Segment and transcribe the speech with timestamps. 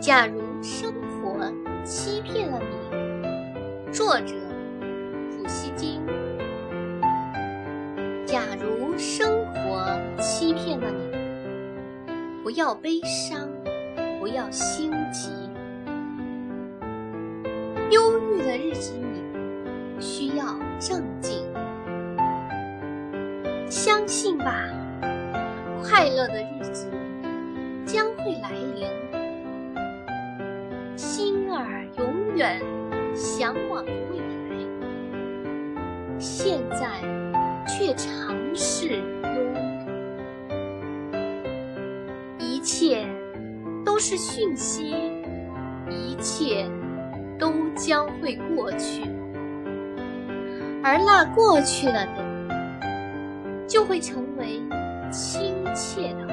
[0.00, 1.52] 假如生活
[1.84, 4.34] 欺骗了你，作者
[5.30, 6.00] 普希金。
[8.24, 12.12] 假如生活欺骗了你，
[12.42, 13.46] 不要悲伤，
[14.18, 15.28] 不要心急。
[17.90, 21.44] 忧郁的日子里，需要镇静。
[23.68, 24.64] 相信吧，
[25.84, 26.88] 快乐的日子
[27.84, 28.88] 将会来临。
[30.96, 32.60] 心儿永远
[33.14, 34.56] 向往未来，
[36.18, 37.00] 现在
[37.66, 39.02] 却尝试忧
[39.54, 39.58] 郁。
[42.38, 43.06] 一切
[43.84, 44.94] 都是讯息，
[45.88, 46.68] 一切
[47.38, 49.02] 都将会过去，
[50.82, 52.22] 而那过去了的，
[53.66, 54.60] 就会成为
[55.10, 56.29] 亲切的。